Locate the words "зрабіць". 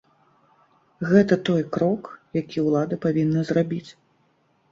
3.51-3.85